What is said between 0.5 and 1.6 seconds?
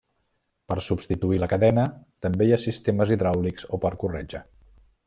Per substituir la